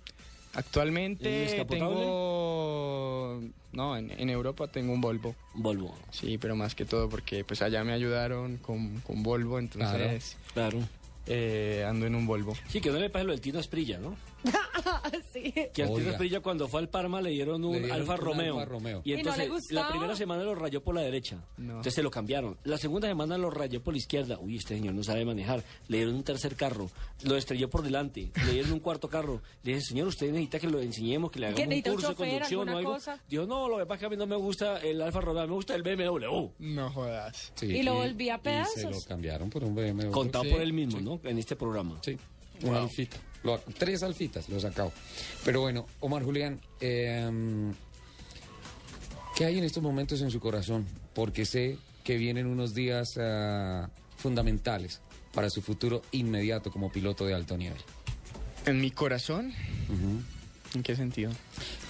¿En 0.52 0.58
Actualmente 0.58 1.64
tengo... 1.68 3.40
No, 3.72 3.96
en, 3.96 4.10
en 4.10 4.30
Europa 4.30 4.66
tengo 4.66 4.92
un 4.92 5.00
Volvo. 5.00 5.34
Volvo. 5.54 5.96
Sí, 6.10 6.38
pero 6.38 6.56
más 6.56 6.74
que 6.74 6.84
todo 6.84 7.08
porque 7.08 7.44
pues 7.44 7.62
allá 7.62 7.84
me 7.84 7.92
ayudaron 7.92 8.56
con, 8.56 9.00
con 9.00 9.22
Volvo, 9.22 9.58
entonces 9.60 10.36
Claro. 10.54 10.78
eh, 11.26 11.84
ando 11.88 12.06
en 12.06 12.16
un 12.16 12.26
Volvo. 12.26 12.54
Sí, 12.68 12.80
que 12.80 12.90
no 12.90 12.98
le 12.98 13.10
pase 13.10 13.24
lo 13.26 13.30
del 13.32 13.40
Tino 13.40 13.60
Asprilla, 13.60 13.98
¿no? 13.98 14.16
sí. 15.32 15.52
Que 15.72 15.84
Oiga. 15.84 16.10
Asprilla 16.12 16.40
cuando 16.40 16.68
fue 16.68 16.80
al 16.80 16.88
Parma 16.88 17.20
le 17.20 17.30
dieron 17.30 17.64
un 17.64 17.72
Le 17.72 17.80
dieron 17.80 18.00
Alfa 18.00 18.14
un 18.14 18.20
Romeo. 18.20 18.58
Alfa 18.58 18.70
Romeo. 18.70 19.02
Y 19.04 19.10
¿Y 19.10 19.14
no 19.14 19.18
entonces 19.34 19.70
la 19.72 19.88
primera 19.88 20.16
semana 20.16 20.42
lo 20.42 20.54
rayó 20.54 20.82
por 20.82 20.94
la 20.94 21.02
derecha. 21.02 21.44
No. 21.56 21.70
Entonces 21.72 21.94
se 21.94 22.02
lo 22.02 22.10
cambiaron. 22.10 22.56
La 22.64 22.78
segunda 22.78 23.08
semana 23.08 23.36
lo 23.38 23.50
rayó 23.50 23.82
por 23.82 23.94
la 23.94 23.98
izquierda. 23.98 24.38
Uy, 24.40 24.56
este 24.56 24.74
señor 24.76 24.94
no 24.94 25.02
sabe 25.04 25.24
manejar. 25.24 25.62
Le 25.88 25.98
dieron 25.98 26.14
un 26.14 26.22
tercer 26.24 26.56
carro. 26.56 26.90
Lo 27.22 27.36
estrelló 27.36 27.68
por 27.70 27.82
delante. 27.82 28.30
Le 28.46 28.52
dieron 28.52 28.72
un 28.72 28.80
cuarto 28.80 29.08
carro. 29.08 29.42
Le 29.62 29.74
dije, 29.74 29.84
señor, 29.86 30.08
usted 30.08 30.28
necesita 30.28 30.58
que 30.58 30.68
lo 30.68 30.80
enseñemos, 30.80 31.30
que 31.30 31.40
le 31.40 31.54
¿Que 31.54 31.62
hagamos 31.64 31.76
un 31.86 31.92
curso 31.92 32.08
de 32.08 32.14
conducción 32.14 32.68
o 32.68 32.76
algo. 32.78 32.92
cosa? 32.94 33.20
Dijo, 33.28 33.46
no, 33.46 33.68
lo 33.68 33.78
que 33.78 33.84
pasa 33.86 33.94
es 33.94 34.00
que 34.00 34.06
a 34.06 34.10
mí 34.10 34.16
no 34.16 34.26
me 34.26 34.36
gusta 34.36 34.78
el 34.78 35.00
Alfa 35.02 35.20
Romeo, 35.20 35.46
me 35.46 35.54
gusta 35.54 35.74
el 35.74 35.82
BMW. 35.82 36.48
No 36.58 36.90
jodas. 36.90 37.52
Sí, 37.54 37.66
Y 37.66 37.82
lo 37.82 37.94
volví 37.94 38.28
a 38.30 38.34
y 38.34 38.38
se 38.38 38.42
pedazos. 38.42 38.82
lo 38.92 39.00
cambiaron 39.08 39.50
por 39.50 39.64
un 39.64 39.74
BMW. 39.74 40.10
Contado 40.10 40.44
Sí, 40.44 40.50
por 40.50 40.60
él 40.60 40.72
mismo, 40.72 40.98
sí. 40.98 41.04
¿no? 41.04 41.20
En 41.24 41.38
este 41.38 41.56
programa. 41.56 41.98
Sí, 42.02 42.16
una 42.62 42.80
alfita. 42.82 43.16
Lo- 43.42 43.58
tres 43.78 44.02
alfitas 44.02 44.48
lo 44.48 44.60
sacado. 44.60 44.92
Pero 45.44 45.62
bueno, 45.62 45.86
Omar 46.00 46.22
Julián, 46.22 46.60
eh, 46.80 47.28
¿qué 49.36 49.44
hay 49.46 49.58
en 49.58 49.64
estos 49.64 49.82
momentos 49.82 50.20
en 50.22 50.30
su 50.30 50.40
corazón? 50.40 50.86
Porque 51.14 51.44
sé 51.44 51.78
que 52.04 52.16
vienen 52.16 52.46
unos 52.46 52.74
días 52.74 53.14
ah, 53.18 53.88
fundamentales 54.16 55.00
para 55.32 55.48
su 55.50 55.62
futuro 55.62 56.02
inmediato 56.12 56.70
como 56.70 56.90
piloto 56.90 57.24
de 57.26 57.34
alto 57.34 57.56
nivel. 57.56 57.78
¿En 58.66 58.80
mi 58.80 58.90
corazón? 58.90 59.52
¿En 60.74 60.82
qué 60.82 60.94
sentido? 60.94 61.30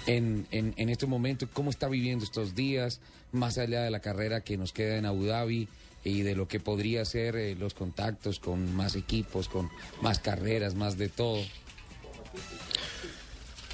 En, 0.06 0.46
en, 0.50 0.72
en 0.76 0.88
estos 0.88 1.08
momentos, 1.08 1.48
¿cómo 1.52 1.70
está 1.70 1.88
viviendo 1.88 2.24
estos 2.24 2.54
días? 2.54 3.00
Más 3.32 3.58
allá 3.58 3.82
de 3.82 3.90
la 3.90 4.00
carrera 4.00 4.40
que 4.42 4.56
nos 4.56 4.72
queda 4.72 4.96
en 4.96 5.06
Abu 5.06 5.24
Dhabi, 5.26 5.68
y 6.04 6.22
de 6.22 6.34
lo 6.34 6.48
que 6.48 6.60
podría 6.60 7.04
ser 7.04 7.36
eh, 7.36 7.54
los 7.54 7.74
contactos 7.74 8.38
con 8.38 8.74
más 8.74 8.96
equipos, 8.96 9.48
con 9.48 9.70
más 10.00 10.18
carreras, 10.18 10.74
más 10.74 10.96
de 10.96 11.08
todo. 11.08 11.42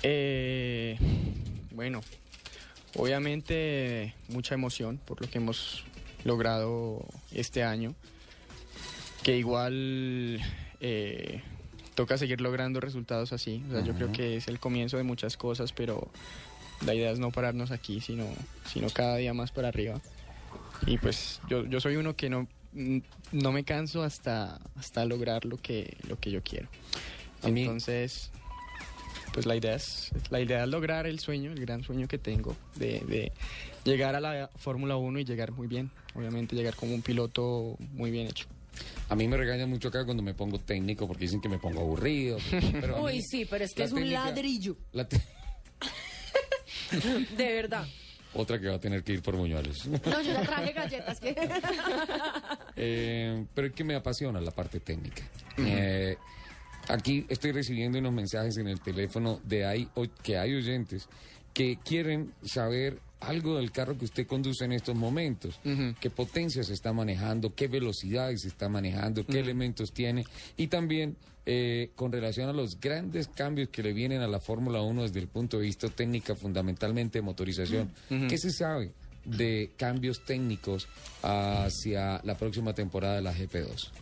Eh, 0.03 0.99
bueno, 1.73 2.01
obviamente 2.97 4.15
mucha 4.29 4.55
emoción 4.55 4.99
por 5.05 5.21
lo 5.21 5.31
que 5.31 5.39
hemos 5.39 5.85
logrado 6.25 7.05
este 7.33 7.63
año, 7.63 7.95
que 9.23 9.37
igual 9.39 10.41
eh, 10.81 11.43
toca 11.95 12.19
seguir 12.19 12.41
logrando 12.41 12.81
resultados 12.81 13.33
así. 13.33 13.63
O 13.69 13.73
sea, 13.73 13.85
yo 13.85 13.95
creo 13.95 14.13
que 14.13 14.37
es 14.37 14.49
el 14.49 14.59
comienzo 14.59 14.97
de 14.97 15.05
muchas 15.05 15.37
cosas, 15.37 15.73
pero 15.73 16.09
la 16.85 16.95
idea 16.95 17.11
es 17.11 17.19
no 17.19 17.31
pararnos 17.31 17.71
aquí, 17.71 18.01
sino, 18.01 18.27
sino 18.73 18.91
cada 18.91 19.17
día 19.17 19.33
más 19.33 19.53
para 19.53 19.69
arriba. 19.69 20.01
Y 20.87 20.99
pues 20.99 21.41
yo, 21.49 21.65
yo 21.67 21.81
soy 21.81 21.97
uno 21.97 22.15
que 22.17 22.29
no, 22.29 22.47
no 23.33 23.53
me 23.53 23.65
canso 23.65 24.03
hasta, 24.03 24.61
hasta 24.77 25.05
lograr 25.05 25.45
lo 25.45 25.57
que, 25.57 25.97
lo 26.09 26.19
que 26.21 26.31
yo 26.31 26.43
quiero. 26.43 26.69
A 27.43 27.49
mí- 27.49 27.63
Entonces, 27.63 28.31
pues 29.33 29.47
la 29.47 29.57
idea 29.57 29.75
es 29.75 30.11
la 30.31 30.41
idea 30.41 30.65
es 30.65 30.69
lograr 30.71 31.07
el 31.07 31.19
sueño, 31.21 31.53
el 31.53 31.61
gran 31.61 31.83
sueño 31.83 32.09
que 32.09 32.19
tengo 32.19 32.57
de, 32.77 33.01
de 33.01 33.33
llegar 33.85 34.15
a 34.17 34.21
la 34.21 34.51
Fórmula 34.57 34.97
1 34.97 35.19
y 35.21 35.25
llegar 35.25 35.53
muy 35.53 35.67
bien. 35.67 35.91
Obviamente 36.15 36.57
llegar 36.57 36.75
como 36.75 36.95
un 36.95 37.03
piloto 37.03 37.77
muy 37.93 38.11
bien 38.11 38.27
hecho. 38.29 38.47
A 39.09 39.15
mí 39.15 39.29
me 39.29 39.37
regañan 39.37 39.71
mucho 39.71 39.89
acá 39.89 40.05
cuando 40.05 40.23
me 40.23 40.35
pongo 40.35 40.59
técnico 40.59 41.07
porque 41.07 41.25
dicen 41.25 41.41
que 41.41 41.49
me 41.49 41.59
pongo 41.59 41.81
aburrido. 41.81 42.39
pero 42.81 43.03
Uy, 43.03 43.15
mí 43.17 43.23
sí, 43.23 43.47
pero 43.49 43.65
es 43.65 43.75
que 43.75 43.85
es 43.85 43.93
un 43.93 44.11
ladrillo, 44.11 44.77
la 44.93 45.05
de 47.37 47.53
verdad. 47.53 47.87
Otra 48.37 48.59
que 48.61 48.69
va 48.69 48.77
a 48.77 48.81
tener 48.81 49.03
que 49.03 49.13
ir 49.15 49.23
por 49.23 49.37
Muñoles. 49.37 49.87
No, 49.87 50.21
yo 50.23 50.33
ya 50.33 50.43
traje 50.43 50.73
galletas. 50.73 51.21
que 51.21 51.35
Eh, 52.77 53.47
pero 53.55 53.69
es 53.69 53.73
que 53.73 53.85
me 53.85 53.95
apasiona 53.95 54.41
la 54.41 54.51
parte 54.51 54.81
técnica. 54.81 55.23
Eh, 55.59 56.17
aquí 56.89 57.25
estoy 57.29 57.53
recibiendo 57.53 57.99
unos 57.99 58.13
mensajes 58.13 58.57
en 58.59 58.69
el 58.69 58.81
teléfono 58.81 59.41
de 59.45 59.65
ahí 59.65 59.89
o- 59.95 60.07
que 60.23 60.37
hay 60.39 60.55
oyentes 60.55 61.09
que 61.57 61.79
quieren 61.83 62.35
saber 62.45 63.01
algo 63.19 63.57
del 63.57 63.73
carro 63.73 63.97
que 63.97 64.05
usted 64.05 64.27
conduce 64.27 64.67
en 64.67 64.73
estos 64.73 64.95
momentos. 64.95 65.59
¿Qué 65.99 66.11
potencia 66.11 66.63
se 66.63 66.75
está 66.75 66.93
manejando? 66.93 67.55
¿Qué 67.55 67.67
velocidades 67.67 68.43
se 68.43 68.49
está 68.49 68.69
manejando? 68.69 69.25
¿Qué 69.25 69.41
elementos 69.41 69.91
tiene? 69.95 70.27
Y 70.59 70.67
también 70.67 71.17
eh, 71.47 71.93
con 71.97 72.13
relación 72.13 72.51
a 72.51 72.53
los 72.53 72.79
grandes 72.79 73.29
cambios 73.29 73.71
que 73.71 73.83
le 73.83 73.95
vienen 73.95 74.21
a 74.21 74.29
la 74.29 74.39
Fórmula 74.39 74.83
1 74.83 75.05
desde 75.05 75.19
el 75.19 75.29
punto 75.29 75.57
de 75.57 75.63
vista 75.63 75.89
técnica, 75.89 76.35
fundamentalmente 76.35 77.21
de 77.21 77.23
motorización. 77.23 77.91
¿Qué 78.29 78.37
se 78.37 78.51
sabe 78.51 78.93
de 79.25 79.71
cambios 79.79 80.27
técnicos 80.27 80.89
hacia 81.23 82.21
la 82.23 82.37
próxima 82.37 82.75
temporada 82.75 83.15
de 83.15 83.23
la 83.23 83.35
GP2? 83.35 83.93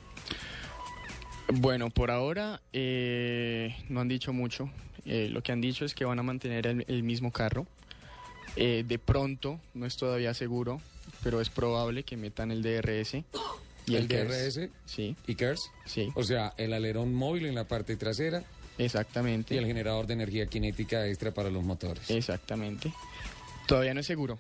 Bueno, 1.53 1.91
por 1.91 2.11
ahora 2.11 2.61
eh, 2.73 3.77
no 3.89 4.01
han 4.01 4.09
dicho 4.09 4.33
mucho. 4.33 4.69
Eh, 5.07 5.29
lo 5.31 5.43
que 5.43 5.53
han 5.53 5.61
dicho 5.61 5.85
es 5.85 5.95
que 5.95 6.05
van 6.05 6.19
a 6.19 6.23
mantener 6.23 6.67
el, 6.67 6.85
el 6.89 7.03
mismo 7.03 7.31
carro. 7.31 7.67
Eh, 8.57 8.85
de 8.87 8.99
pronto, 8.99 9.61
no 9.75 9.85
es 9.87 9.97
todavía 9.97 10.33
seguro, 10.35 10.81
pero 11.23 11.41
es 11.41 11.51
probable 11.51 12.05
que 12.05 12.17
metan 12.17 12.51
el 12.51 12.63
DRS. 12.63 13.15
Y 13.87 13.97
¿El 13.97 14.09
KERS. 14.09 14.55
DRS? 14.55 14.71
Sí, 14.87 15.15
¿Y 15.27 15.35
KERS? 15.35 15.71
sí, 15.85 16.09
O 16.15 16.23
sea, 16.25 16.55
el 16.57 16.73
alerón 16.73 17.15
móvil 17.15 17.47
en 17.47 17.55
la 17.55 17.65
parte 17.69 17.97
trasera 17.97 18.43
exactamente. 18.79 19.55
y 19.55 19.59
el 19.59 19.67
generador 19.67 20.07
de 20.07 20.15
energía 20.15 20.47
cinética 20.49 21.07
extra 21.07 21.33
para 21.33 21.51
los 21.51 21.63
motores. 21.65 22.09
Exactamente. 22.11 22.93
Todavía 23.67 23.93
no 23.95 24.01
es 24.01 24.07
seguro. 24.07 24.39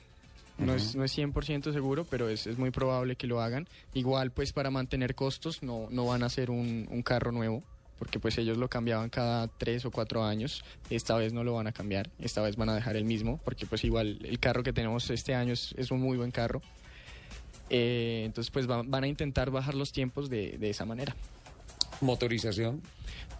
No, 0.56 0.72
es, 0.74 0.94
no 0.94 1.02
es 1.04 1.18
100% 1.18 1.72
seguro, 1.72 2.06
pero 2.08 2.28
es, 2.28 2.46
es 2.46 2.56
muy 2.58 2.70
probable 2.70 3.16
que 3.16 3.26
lo 3.26 3.40
hagan. 3.40 3.66
Igual, 3.92 4.30
pues 4.30 4.52
para 4.52 4.70
mantener 4.70 5.16
costos, 5.16 5.62
no, 5.64 5.88
no 5.90 6.06
van 6.06 6.22
a 6.22 6.26
hacer 6.26 6.48
un, 6.48 6.86
un 6.90 7.02
carro 7.02 7.32
nuevo, 7.32 7.64
porque 7.98 8.18
pues 8.18 8.38
ellos 8.38 8.58
lo 8.58 8.68
cambiaban 8.68 9.10
cada 9.10 9.48
tres 9.48 9.84
o 9.84 9.90
cuatro 9.90 10.24
años. 10.24 10.64
Esta 10.90 11.16
vez 11.16 11.32
no 11.32 11.44
lo 11.44 11.54
van 11.54 11.66
a 11.66 11.72
cambiar, 11.72 12.10
esta 12.18 12.42
vez 12.42 12.56
van 12.56 12.68
a 12.68 12.74
dejar 12.74 12.96
el 12.96 13.04
mismo, 13.04 13.40
porque 13.44 13.66
pues 13.66 13.84
igual 13.84 14.18
el 14.24 14.38
carro 14.38 14.62
que 14.62 14.72
tenemos 14.72 15.10
este 15.10 15.34
año 15.34 15.52
es, 15.52 15.74
es 15.76 15.90
un 15.90 16.00
muy 16.00 16.16
buen 16.16 16.30
carro. 16.30 16.62
Eh, 17.70 18.22
entonces 18.26 18.50
pues 18.50 18.66
van, 18.66 18.90
van 18.90 19.04
a 19.04 19.08
intentar 19.08 19.50
bajar 19.50 19.74
los 19.74 19.92
tiempos 19.92 20.28
de, 20.28 20.58
de 20.58 20.70
esa 20.70 20.84
manera. 20.84 21.14
Motorización. 22.00 22.82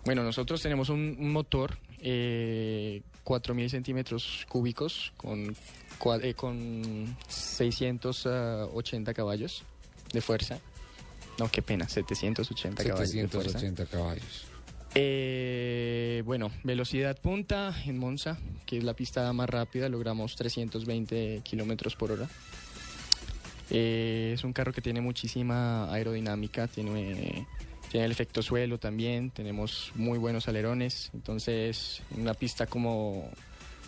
Bueno, 0.04 0.22
nosotros 0.22 0.60
tenemos 0.60 0.90
un, 0.90 1.16
un 1.18 1.32
motor, 1.32 1.78
eh, 2.00 3.02
4.000 3.24 3.68
centímetros 3.70 4.46
cúbicos 4.48 5.12
con, 5.16 5.56
eh, 6.22 6.34
con 6.34 7.16
680 7.28 9.14
caballos 9.14 9.64
de 10.12 10.20
fuerza. 10.20 10.58
No, 11.38 11.50
qué 11.50 11.62
pena, 11.62 11.88
780 11.88 12.84
caballos 12.84 13.12
de 13.12 13.28
fuerza. 13.28 13.58
780 13.58 13.86
caballos. 13.86 14.46
Eh, 14.94 16.22
bueno, 16.24 16.52
velocidad 16.62 17.18
punta 17.20 17.74
en 17.84 17.98
Monza, 17.98 18.38
que 18.64 18.78
es 18.78 18.84
la 18.84 18.94
pista 18.94 19.32
más 19.32 19.50
rápida, 19.50 19.88
logramos 19.88 20.36
320 20.36 21.40
kilómetros 21.42 21.96
por 21.96 22.12
hora. 22.12 22.28
Eh, 23.70 24.32
es 24.34 24.44
un 24.44 24.52
carro 24.52 24.72
que 24.72 24.80
tiene 24.80 25.00
muchísima 25.00 25.92
aerodinámica, 25.92 26.68
tiene, 26.68 27.46
tiene 27.90 28.06
el 28.06 28.12
efecto 28.12 28.42
suelo 28.42 28.78
también, 28.78 29.30
tenemos 29.30 29.90
muy 29.96 30.18
buenos 30.18 30.46
alerones, 30.46 31.10
entonces 31.12 32.02
en 32.14 32.20
una 32.20 32.34
pista 32.34 32.66
como, 32.66 33.28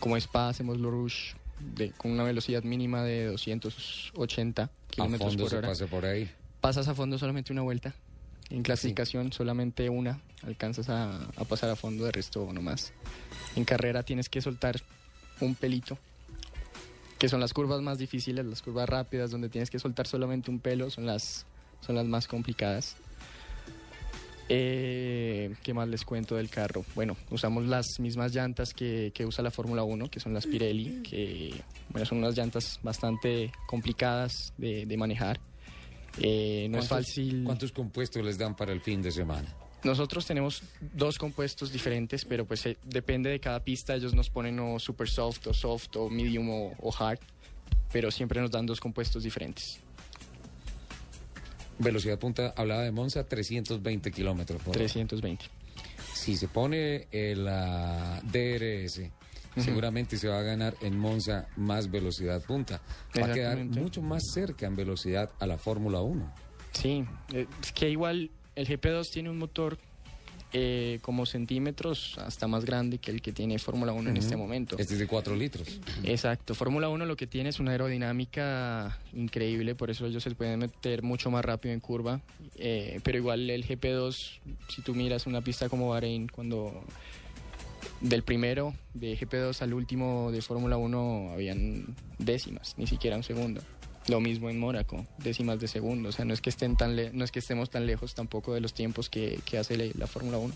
como 0.01 0.17
Spa 0.17 0.49
hacemos 0.49 0.79
lo 0.79 0.91
Rouge 0.91 1.37
de, 1.61 1.93
con 1.93 2.11
una 2.11 2.25
velocidad 2.25 2.65
mínima 2.65 3.05
de 3.05 3.27
280 3.27 4.63
A 4.63 4.71
kilómetros 4.91 5.37
por 5.37 5.51
se 5.51 5.57
hora 5.57 5.69
pase 5.69 5.87
por 5.87 6.05
ahí. 6.05 6.29
Pasas 6.67 6.89
a 6.89 6.97
fondo 6.97 7.17
solamente 7.17 7.53
una 7.53 7.63
vuelta. 7.63 7.95
En 8.51 8.65
clasificación 8.65 9.33
solamente 9.33 9.89
una, 9.89 10.21
alcanzas 10.43 10.89
a, 10.89 11.15
a 11.37 11.45
pasar 11.45 11.71
a 11.71 11.77
fondo, 11.77 12.05
de 12.05 12.11
resto 12.11 12.53
no 12.53 12.61
más. 12.61 12.93
En 13.55 13.65
carrera 13.65 14.03
tienes 14.03 14.29
que 14.29 14.41
soltar 14.41 14.83
un 15.41 15.55
pelito, 15.55 15.97
que 17.21 17.29
son 17.29 17.39
las 17.39 17.53
curvas 17.53 17.83
más 17.83 17.99
difíciles, 17.99 18.45
las 18.45 18.63
curvas 18.63 18.89
rápidas, 18.89 19.31
donde 19.31 19.49
tienes 19.49 19.71
que 19.71 19.79
soltar 19.79 20.09
solamente 20.09 20.51
un 20.51 20.59
pelo, 20.59 20.91
son 20.91 21.07
las, 21.07 21.47
son 21.83 21.95
las 21.95 22.05
más 22.07 22.27
complicadas. 22.27 22.97
Eh, 24.49 25.55
¿Qué 25.63 25.73
más 25.73 25.87
les 25.87 26.05
cuento 26.05 26.35
del 26.35 26.51
carro? 26.51 26.85
Bueno, 26.97 27.17
usamos 27.31 27.65
las 27.67 28.01
mismas 28.01 28.35
llantas 28.35 28.75
que, 28.75 29.13
que 29.15 29.25
usa 29.25 29.45
la 29.45 29.53
Fórmula 29.53 29.85
1, 29.85 30.11
que 30.11 30.19
son 30.19 30.35
las 30.35 30.49
Pirelli, 30.49 31.05
que 31.05 31.63
bueno, 31.91 32.05
son 32.05 32.19
unas 32.19 32.37
llantas 32.37 32.81
bastante 32.83 33.53
complicadas 33.69 34.53
de, 34.59 34.85
de 34.85 34.97
manejar. 34.97 35.39
Eh, 36.19 36.69
no 36.71 36.79
es 36.79 36.89
¿Cuántos- 36.89 37.09
fácil. 37.09 37.45
¿Cuántos 37.45 37.73
compuestos 37.73 38.25
les 38.25 38.39
dan 38.39 38.55
para 38.57 38.73
el 38.73 38.81
fin 38.81 39.03
de 39.03 39.11
semana? 39.13 39.47
Nosotros 39.85 40.27
tenemos 40.27 40.63
dos 40.81 41.19
compuestos 41.19 41.71
diferentes, 41.71 42.25
pero 42.25 42.45
pues 42.47 42.65
eh, 42.67 42.77
depende 42.85 43.31
de 43.31 43.39
cada 43.39 43.63
pista. 43.63 43.95
Ellos 43.95 44.15
nos 44.15 44.31
ponen 44.31 44.59
o 44.59 44.79
super 44.79 45.09
soft 45.09 45.47
o 45.47 45.55
soft 45.55 45.95
o 45.97 46.09
medium 46.09 46.49
o, 46.51 46.73
o 46.81 46.93
hard, 46.99 47.21
pero 47.93 48.11
siempre 48.11 48.41
nos 48.41 48.51
dan 48.51 48.67
dos 48.67 48.81
compuestos 48.81 49.23
diferentes. 49.23 49.79
Velocidad 51.79 52.19
punta, 52.19 52.55
hablaba 52.57 52.83
de 52.83 52.91
Monza, 52.91 53.25
320 53.29 54.11
kilómetros 54.11 54.61
por 54.63 54.71
hora. 54.71 54.79
320. 54.79 55.45
Si 56.15 56.35
se 56.37 56.49
pone 56.49 57.07
el 57.13 57.47
ah, 57.47 58.21
DRS, 58.25 59.03
seguramente 59.57 60.17
se 60.17 60.29
va 60.29 60.39
a 60.39 60.43
ganar 60.43 60.75
en 60.81 60.99
Monza 60.99 61.49
más 61.57 61.91
velocidad 61.91 62.43
punta. 62.43 62.81
Va 63.21 63.27
a 63.27 63.33
quedar 63.33 63.65
mucho 63.65 64.03
más 64.03 64.23
cerca 64.33 64.67
en 64.67 64.77
velocidad 64.77 65.31
a 65.39 65.47
la 65.47 65.59
Fórmula 65.59 66.01
1. 66.01 66.33
Sí, 66.73 67.05
eh, 67.33 67.47
es 67.63 67.73
que 67.73 67.91
igual 67.91 68.31
el 68.55 68.67
GP2 68.67 69.11
tiene 69.11 69.31
un 69.31 69.39
motor 69.39 69.79
eh, 70.53 71.01
como 71.03 71.27
centímetros 71.27 72.17
hasta 72.19 72.47
más 72.47 72.65
grande 72.65 72.99
que 72.99 73.11
el 73.11 73.21
que 73.21 73.33
tiene 73.33 73.59
Fórmula 73.59 73.93
1 73.93 74.11
en 74.11 74.17
este 74.17 74.37
momento. 74.37 74.77
Este 74.79 74.95
es 74.95 75.01
de 75.01 75.07
4 75.07 75.35
litros. 75.35 75.81
Exacto, 76.05 76.55
Fórmula 76.55 76.89
1 76.89 77.05
lo 77.05 77.17
que 77.17 77.27
tiene 77.27 77.49
es 77.51 77.59
una 77.59 77.73
aerodinámica 77.73 78.99
increíble, 79.13 79.75
por 79.75 79.91
eso 79.91 80.07
ellos 80.07 80.23
se 80.23 80.31
pueden 80.35 80.61
meter 80.61 81.03
mucho 81.03 81.31
más 81.31 81.45
rápido 81.45 81.75
en 81.75 81.81
curva, 81.81 82.21
eh, 82.55 83.01
pero 83.03 83.19
igual 83.19 83.51
el 83.51 83.67
GP2, 83.67 84.41
si 84.69 84.83
tú 84.83 84.95
miras 84.95 85.27
una 85.27 85.41
pista 85.41 85.69
como 85.69 85.89
Bahrein, 85.91 86.29
cuando 86.29 86.85
del 88.01 88.23
primero 88.23 88.75
de 88.95 89.17
GP2 89.19 89.63
al 89.63 89.75
último 89.75 90.31
de 90.33 90.43
Fórmula 90.43 90.77
1 90.77 91.31
habían 91.33 91.95
décimas, 92.19 92.75
ni 92.77 92.87
siquiera 92.87 93.17
un 93.17 93.23
segundo. 93.23 93.63
Lo 94.09 94.21
mismo 94.21 94.49
en 94.51 94.59
Mónaco, 94.61 95.05
décimas 95.19 95.59
de 95.59 95.67
segundo, 95.67 96.11
o 96.11 96.13
sea, 96.13 96.25
no 96.25 96.33
es 96.33 96.41
que 96.41 96.51
estén 96.51 96.77
tan 96.77 96.95
le- 96.95 97.13
no 97.13 97.25
es 97.25 97.33
que 97.33 97.41
estemos 97.41 97.71
tan 97.71 97.87
lejos 97.87 98.15
tampoco 98.15 98.55
de 98.55 98.61
los 98.61 98.73
tiempos 98.73 99.11
que, 99.11 99.41
que 99.45 99.59
hace 99.59 99.77
la, 99.77 99.85
la 99.99 100.07
Fórmula 100.07 100.39
1. 100.39 100.55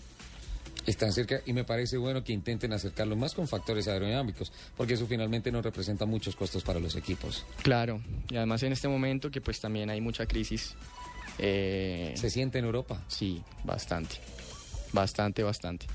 Están 0.87 1.11
cerca 1.11 1.41
y 1.45 1.53
me 1.53 1.63
parece 1.63 1.97
bueno 1.97 2.23
que 2.23 2.33
intenten 2.33 2.73
acercarlo 2.73 3.15
más 3.15 3.33
con 3.35 3.47
factores 3.47 3.87
aerodinámicos, 3.87 4.51
porque 4.77 4.93
eso 4.95 5.05
finalmente 5.05 5.51
no 5.51 5.61
representa 5.61 6.05
muchos 6.05 6.35
costos 6.35 6.63
para 6.63 6.79
los 6.79 6.95
equipos. 6.95 7.45
Claro, 7.61 8.01
y 8.29 8.37
además 8.37 8.63
en 8.63 8.71
este 8.71 8.87
momento 8.87 9.29
que 9.29 9.41
pues 9.41 9.59
también 9.59 9.89
hay 9.89 9.99
mucha 10.01 10.25
crisis. 10.25 10.73
eh, 11.37 12.13
¿Se 12.15 12.29
siente 12.29 12.57
en 12.59 12.65
Europa? 12.65 13.03
Sí, 13.09 13.43
bastante. 13.63 14.15
Bastante, 14.93 15.43
bastante. 15.43 15.85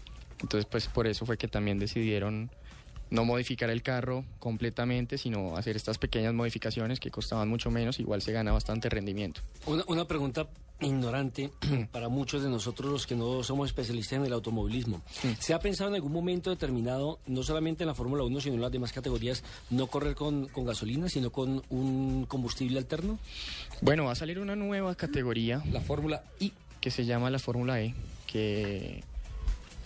Entonces, 0.40 0.66
pues 0.66 0.88
por 0.88 1.06
eso 1.06 1.26
fue 1.26 1.38
que 1.38 1.48
también 1.48 1.78
decidieron 1.78 2.50
no 3.10 3.24
modificar 3.24 3.70
el 3.70 3.82
carro 3.82 4.24
completamente, 4.38 5.18
sino 5.18 5.56
hacer 5.56 5.76
estas 5.76 5.98
pequeñas 5.98 6.34
modificaciones 6.34 7.00
que 7.00 7.10
costaban 7.10 7.48
mucho 7.48 7.70
menos, 7.70 8.00
igual 8.00 8.22
se 8.22 8.32
gana 8.32 8.52
bastante 8.52 8.88
rendimiento. 8.88 9.42
Una, 9.66 9.84
una 9.86 10.06
pregunta 10.06 10.48
ignorante 10.80 11.50
para 11.92 12.08
muchos 12.08 12.42
de 12.42 12.50
nosotros 12.50 12.90
los 12.90 13.06
que 13.06 13.14
no 13.14 13.42
somos 13.42 13.68
especialistas 13.68 14.18
en 14.18 14.26
el 14.26 14.32
automovilismo. 14.32 15.02
¿Se 15.38 15.54
ha 15.54 15.58
pensado 15.58 15.90
en 15.90 15.96
algún 15.96 16.12
momento 16.12 16.50
determinado, 16.50 17.18
no 17.26 17.42
solamente 17.42 17.84
en 17.84 17.88
la 17.88 17.94
Fórmula 17.94 18.24
1, 18.24 18.40
sino 18.40 18.56
en 18.56 18.60
las 18.60 18.72
demás 18.72 18.92
categorías, 18.92 19.42
no 19.70 19.86
correr 19.86 20.14
con, 20.14 20.48
con 20.48 20.64
gasolina, 20.64 21.08
sino 21.08 21.30
con 21.30 21.62
un 21.70 22.26
combustible 22.26 22.78
alterno? 22.78 23.18
Bueno, 23.80 24.04
va 24.04 24.12
a 24.12 24.16
salir 24.16 24.38
una 24.38 24.56
nueva 24.56 24.94
categoría 24.94 25.62
La 25.70 25.80
Fórmula 25.80 26.24
I. 26.40 26.52
que 26.80 26.90
se 26.90 27.04
llama 27.04 27.30
la 27.30 27.38
Fórmula 27.38 27.80
E, 27.80 27.94
que 28.26 29.02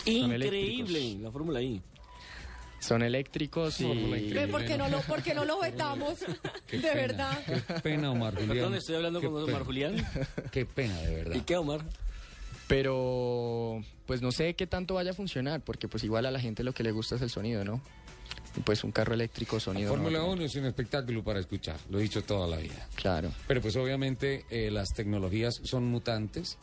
Increíble, 0.06 1.18
la 1.20 1.30
Fórmula 1.30 1.60
I. 1.62 1.82
son 2.78 3.02
eléctricos 3.02 3.80
y... 3.80 4.32
Ve. 4.32 4.48
¿Por 4.48 4.64
qué 4.64 4.78
no 4.78 4.88
lo, 4.88 5.00
por 5.02 5.22
qué 5.22 5.34
no 5.34 5.44
lo 5.44 5.60
vetamos? 5.60 6.18
Qué 6.66 6.76
De 6.78 6.82
pena, 6.82 6.94
verdad. 6.94 7.44
Qué 7.46 7.74
pena, 7.82 8.10
Omar 8.10 8.34
Julián. 8.34 8.48
Perdón, 8.48 8.74
estoy 8.74 8.96
hablando 8.96 9.20
Qué 9.20 9.26
con 9.26 9.36
pena. 9.36 9.52
Omar 9.52 9.66
Julián. 9.66 10.06
Qué 10.52 10.64
pena, 10.66 10.96
de 11.02 11.14
verdad. 11.14 11.36
¿Y 11.36 11.40
qué, 11.40 11.56
Omar? 11.56 11.80
Pero 12.66 13.82
pues 14.06 14.22
no 14.22 14.30
sé 14.32 14.54
qué 14.54 14.66
tanto 14.66 14.94
vaya 14.94 15.10
a 15.10 15.14
funcionar, 15.14 15.60
porque 15.60 15.88
pues 15.88 16.04
igual 16.04 16.24
a 16.26 16.30
la 16.30 16.40
gente 16.40 16.62
lo 16.62 16.72
que 16.72 16.84
le 16.84 16.92
gusta 16.92 17.16
es 17.16 17.22
el 17.22 17.30
sonido, 17.30 17.64
¿no? 17.64 17.80
Pues 18.64 18.82
un 18.84 18.90
carro 18.90 19.14
eléctrico 19.14 19.60
sonido. 19.60 19.90
Fórmula 19.90 20.18
tener. 20.18 20.34
1 20.34 20.44
es 20.44 20.54
un 20.56 20.66
espectáculo 20.66 21.22
para 21.22 21.40
escuchar, 21.40 21.78
lo 21.88 21.98
he 21.98 22.02
dicho 22.02 22.22
toda 22.22 22.48
la 22.48 22.56
vida. 22.56 22.88
Claro. 22.94 23.30
Pero 23.46 23.60
pues 23.60 23.76
obviamente 23.76 24.44
eh, 24.50 24.70
las 24.70 24.88
tecnologías 24.88 25.60
son 25.62 25.86
mutantes, 25.86 26.58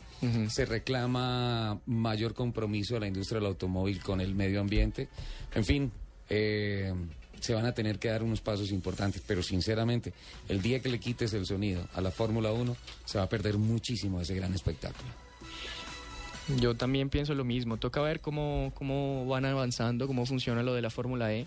se 0.50 0.66
reclama 0.66 1.80
mayor 1.86 2.34
compromiso 2.34 2.94
de 2.94 3.00
la 3.00 3.06
industria 3.06 3.38
del 3.40 3.46
automóvil 3.46 4.02
con 4.02 4.20
el 4.20 4.34
medio 4.34 4.60
ambiente, 4.60 5.08
en 5.54 5.64
fin, 5.64 5.92
eh, 6.28 6.92
se 7.40 7.54
van 7.54 7.66
a 7.66 7.72
tener 7.72 7.98
que 7.98 8.08
dar 8.08 8.22
unos 8.22 8.40
pasos 8.40 8.70
importantes, 8.70 9.22
pero 9.26 9.42
sinceramente, 9.42 10.12
el 10.48 10.60
día 10.60 10.80
que 10.80 10.88
le 10.88 10.98
quites 10.98 11.32
el 11.32 11.46
sonido 11.46 11.86
a 11.94 12.00
la 12.00 12.10
Fórmula 12.10 12.52
1, 12.52 12.76
se 13.04 13.18
va 13.18 13.24
a 13.24 13.28
perder 13.28 13.58
muchísimo 13.58 14.18
de 14.18 14.24
ese 14.24 14.34
gran 14.34 14.52
espectáculo. 14.54 15.08
Yo 16.56 16.74
también 16.74 17.10
pienso 17.10 17.34
lo 17.34 17.44
mismo. 17.44 17.76
Toca 17.76 18.00
ver 18.00 18.20
cómo, 18.20 18.72
cómo 18.74 19.26
van 19.26 19.44
avanzando, 19.44 20.06
cómo 20.06 20.24
funciona 20.24 20.62
lo 20.62 20.74
de 20.74 20.82
la 20.82 20.90
Fórmula 20.90 21.32
E. 21.32 21.46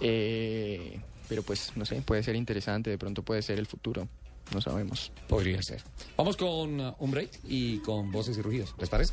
Eh, 0.00 1.00
pero 1.28 1.42
pues, 1.42 1.72
no 1.76 1.84
sé, 1.84 2.02
puede 2.02 2.22
ser 2.22 2.36
interesante, 2.36 2.90
de 2.90 2.98
pronto 2.98 3.22
puede 3.22 3.42
ser 3.42 3.58
el 3.58 3.66
futuro. 3.66 4.08
No 4.52 4.60
sabemos. 4.60 5.12
Podría 5.28 5.62
ser. 5.62 5.82
Vamos 6.16 6.36
con 6.36 6.80
uh, 6.80 6.94
un 6.98 7.10
break 7.10 7.30
y 7.44 7.78
con 7.78 8.10
voces 8.10 8.36
y 8.36 8.42
rugidos, 8.42 8.74
¿les 8.78 8.88
parece? 8.88 9.12